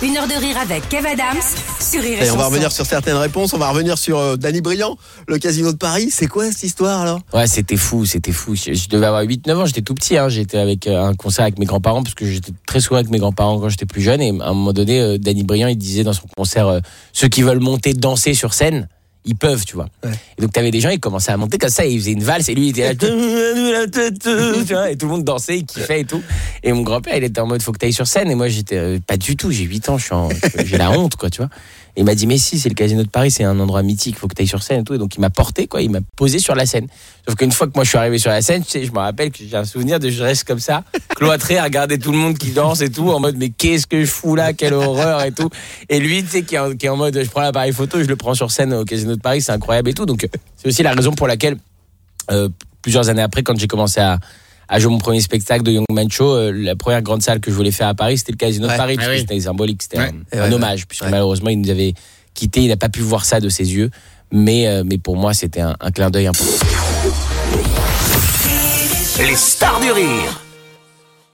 Une 0.00 0.16
heure 0.16 0.28
de 0.28 0.34
rire 0.34 0.56
avec 0.58 0.88
Kev 0.88 1.04
Adams 1.04 1.42
sur 1.80 2.00
Rire 2.00 2.22
et, 2.22 2.26
Et 2.26 2.30
on 2.30 2.36
va 2.36 2.46
revenir 2.46 2.70
sur 2.70 2.86
certaines 2.86 3.16
réponses. 3.16 3.52
On 3.52 3.58
va 3.58 3.70
revenir 3.70 3.98
sur 3.98 4.16
euh, 4.16 4.36
Danny 4.36 4.60
Briand, 4.60 4.96
le 5.26 5.38
casino 5.38 5.72
de 5.72 5.76
Paris. 5.76 6.10
C'est 6.12 6.28
quoi 6.28 6.46
cette 6.52 6.62
histoire 6.62 7.00
alors? 7.00 7.18
Ouais, 7.34 7.48
c'était 7.48 7.76
fou, 7.76 8.06
c'était 8.06 8.30
fou. 8.30 8.54
Je, 8.54 8.74
je 8.74 8.88
devais 8.88 9.06
avoir 9.06 9.24
8-9 9.24 9.54
ans, 9.56 9.66
j'étais 9.66 9.82
tout 9.82 9.94
petit. 9.94 10.16
Hein. 10.16 10.28
J'étais 10.28 10.58
avec 10.58 10.86
euh, 10.86 11.02
un 11.02 11.14
concert 11.14 11.42
avec 11.42 11.58
mes 11.58 11.66
grands-parents, 11.66 12.04
parce 12.04 12.14
que 12.14 12.26
j'étais 12.26 12.52
très 12.64 12.78
souvent 12.78 12.98
avec 13.00 13.10
mes 13.10 13.18
grands-parents 13.18 13.58
quand 13.58 13.70
j'étais 13.70 13.86
plus 13.86 14.00
jeune. 14.00 14.22
Et 14.22 14.28
à 14.28 14.50
un 14.50 14.54
moment 14.54 14.72
donné, 14.72 15.00
euh, 15.00 15.18
Danny 15.18 15.42
Briand, 15.42 15.66
il 15.66 15.76
disait 15.76 16.04
dans 16.04 16.12
son 16.12 16.28
concert 16.28 16.68
euh, 16.68 16.78
Ceux 17.12 17.26
qui 17.26 17.42
veulent 17.42 17.58
monter 17.58 17.92
danser 17.92 18.34
sur 18.34 18.54
scène, 18.54 18.88
ils 19.24 19.36
peuvent, 19.36 19.64
tu 19.64 19.74
vois. 19.74 19.88
Ouais. 20.04 20.12
Et 20.38 20.42
donc, 20.42 20.52
t'avais 20.52 20.70
des 20.70 20.80
gens, 20.80 20.90
ils 20.90 21.00
commençaient 21.00 21.32
à 21.32 21.36
monter 21.36 21.58
comme 21.58 21.70
ça, 21.70 21.86
et 21.86 21.90
ils 21.90 21.98
faisaient 21.98 22.12
une 22.12 22.22
valse, 22.22 22.48
et 22.48 22.54
lui, 22.54 22.68
il 22.68 22.70
était 22.70 22.84
là, 22.84 22.94
tu 24.66 24.72
vois, 24.72 24.90
et 24.90 24.96
tout 24.96 25.06
le 25.06 25.12
monde 25.12 25.24
dansait, 25.24 25.58
il 25.58 25.66
kiffait 25.66 26.00
et 26.00 26.04
tout. 26.04 26.22
Et 26.62 26.72
mon 26.72 26.82
grand-père, 26.82 27.16
il 27.16 27.24
était 27.24 27.40
en 27.40 27.46
mode 27.46 27.62
Faut 27.62 27.72
que 27.72 27.78
t'ailles 27.78 27.92
sur 27.92 28.06
scène. 28.06 28.30
Et 28.30 28.34
moi, 28.34 28.48
j'étais 28.48 28.76
euh, 28.76 28.98
pas 29.06 29.16
du 29.16 29.36
tout, 29.36 29.50
j'ai 29.50 29.64
8 29.64 29.88
ans, 29.90 29.98
j'ai 29.98 30.78
la 30.78 30.90
honte, 30.90 31.16
quoi, 31.16 31.30
tu 31.30 31.38
vois. 31.38 31.50
Et 31.96 32.02
il 32.02 32.04
m'a 32.04 32.14
dit, 32.14 32.28
mais 32.28 32.38
si, 32.38 32.60
c'est 32.60 32.68
le 32.68 32.76
casino 32.76 33.02
de 33.02 33.08
Paris, 33.08 33.32
c'est 33.32 33.42
un 33.42 33.58
endroit 33.58 33.82
mythique, 33.82 34.16
faut 34.16 34.28
que 34.28 34.34
tu 34.34 34.42
ailles 34.42 34.48
sur 34.48 34.62
scène 34.62 34.82
et 34.82 34.84
tout. 34.84 34.94
Et 34.94 34.98
donc, 34.98 35.16
il 35.16 35.20
m'a 35.20 35.30
porté, 35.30 35.66
quoi, 35.66 35.82
il 35.82 35.90
m'a 35.90 35.98
posé 36.16 36.38
sur 36.38 36.54
la 36.54 36.64
scène. 36.64 36.86
Sauf 37.28 37.36
qu'une 37.36 37.52
fois 37.52 37.66
que 37.66 37.72
moi 37.74 37.84
je 37.84 37.90
suis 37.90 37.98
arrivé 37.98 38.16
sur 38.18 38.30
la 38.30 38.40
scène, 38.40 38.64
tu 38.64 38.70
sais, 38.70 38.84
je 38.84 38.92
me 38.92 39.00
rappelle 39.00 39.30
que 39.30 39.38
j'ai 39.40 39.56
un 39.56 39.64
souvenir 39.64 40.00
de 40.00 40.08
je 40.08 40.22
reste 40.22 40.44
comme 40.44 40.60
ça, 40.60 40.82
cloîtré 41.16 41.58
à 41.58 41.64
regarder 41.64 41.98
tout 41.98 42.10
le 42.10 42.16
monde 42.16 42.38
qui 42.38 42.52
danse 42.52 42.80
et 42.80 42.90
tout, 42.90 43.10
en 43.10 43.20
mode, 43.20 43.36
mais 43.36 43.50
qu'est-ce 43.50 43.86
que 43.86 44.02
je 44.02 44.10
fous 44.10 44.34
là, 44.34 44.54
quelle 44.54 44.72
horreur 44.72 45.22
et 45.22 45.32
tout. 45.32 45.50
Et 45.90 46.00
lui, 46.00 46.22
tu 46.22 46.30
sais, 46.30 46.42
qui 46.42 46.54
est, 46.54 46.58
en, 46.58 46.74
qui 46.74 46.86
est 46.86 46.88
en 46.88 46.96
mode, 46.96 47.20
je 47.22 47.28
prends 47.28 47.42
l'appareil 47.42 47.72
photo, 47.72 48.00
je 48.00 48.08
le 48.08 48.16
prends 48.16 48.34
sur 48.34 48.50
scène 48.50 48.72
au 48.72 48.84
casino 48.84 49.07
de 49.16 49.20
Paris, 49.20 49.42
c'est 49.42 49.52
incroyable 49.52 49.90
et 49.90 49.94
tout. 49.94 50.06
Donc, 50.06 50.26
c'est 50.56 50.68
aussi 50.68 50.82
la 50.82 50.92
raison 50.92 51.12
pour 51.12 51.26
laquelle, 51.26 51.56
euh, 52.30 52.48
plusieurs 52.82 53.08
années 53.08 53.22
après, 53.22 53.42
quand 53.42 53.58
j'ai 53.58 53.66
commencé 53.66 54.00
à, 54.00 54.18
à 54.68 54.78
jouer 54.78 54.90
mon 54.92 54.98
premier 54.98 55.20
spectacle 55.20 55.62
de 55.64 55.72
Young 55.72 55.86
Man 55.90 56.10
Show, 56.10 56.34
euh, 56.34 56.52
la 56.52 56.76
première 56.76 57.02
grande 57.02 57.22
salle 57.22 57.40
que 57.40 57.50
je 57.50 57.56
voulais 57.56 57.70
faire 57.70 57.88
à 57.88 57.94
Paris, 57.94 58.18
c'était 58.18 58.32
le 58.32 58.36
Casino 58.38 58.66
Ouais. 58.66 58.72
de 58.74 58.78
Paris, 58.78 58.96
parce 58.96 59.08
Ah 59.08 59.12
oui. 59.12 59.20
c'était 59.20 59.40
symbolique, 59.40 59.82
c'était 59.82 59.98
Ouais. 59.98 60.12
un, 60.32 60.36
Et 60.36 60.40
un 60.40 60.48
ouais, 60.48 60.54
hommage, 60.54 60.86
puisque 60.86 61.04
ouais. 61.04 61.10
malheureusement, 61.10 61.48
il 61.50 61.60
nous 61.60 61.70
avait 61.70 61.94
quitté, 62.34 62.62
il 62.62 62.68
n'a 62.68 62.76
pas 62.76 62.88
pu 62.88 63.00
voir 63.00 63.24
ça 63.24 63.40
de 63.40 63.48
ses 63.48 63.72
yeux, 63.72 63.90
mais, 64.30 64.66
euh, 64.68 64.82
mais 64.84 64.98
pour 64.98 65.16
moi, 65.16 65.32
c'était 65.34 65.60
un, 65.62 65.74
un 65.80 65.90
clin 65.90 66.10
d'œil 66.10 66.26
important. 66.26 66.66
Les 69.18 69.34
stars 69.34 69.80
du 69.80 69.90
rire 69.90 70.40